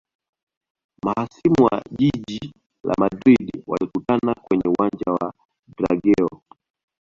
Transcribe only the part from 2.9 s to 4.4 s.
madrid walikutana